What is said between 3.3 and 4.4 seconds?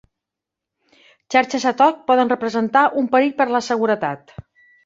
per la seguretat.